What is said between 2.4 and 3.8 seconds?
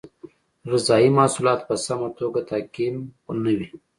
تعقیم نه وي.